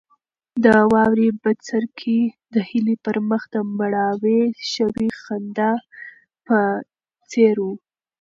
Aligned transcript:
د 0.63 0.65
واورې 0.91 1.27
بڅرکي 1.41 2.21
د 2.53 2.55
هیلې 2.69 2.95
پر 3.05 3.17
مخ 3.29 3.41
د 3.53 3.55
مړاوې 3.77 4.41
شوې 4.73 5.07
خندا 5.23 5.71
په 6.45 6.57
څېر 7.31 7.55
وو. 7.63 7.73